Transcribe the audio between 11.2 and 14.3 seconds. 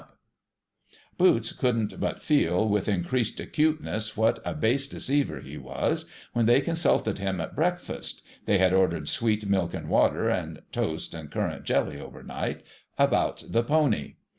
currant jelly, overnight) about the pony.